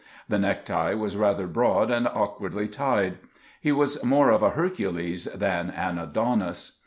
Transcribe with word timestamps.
The 0.27 0.39
necktie 0.39 0.95
was 0.95 1.15
rather 1.15 1.45
broad 1.45 1.91
and 1.91 2.07
awkwardly 2.07 2.67
tied. 2.67 3.19
He 3.61 3.71
was 3.71 4.03
more 4.03 4.31
of 4.31 4.41
a 4.41 4.49
Hercules 4.49 5.25
than 5.25 5.69
an 5.69 5.99
Adonis. 5.99 6.79